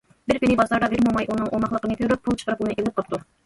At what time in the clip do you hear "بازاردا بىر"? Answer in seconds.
0.61-1.03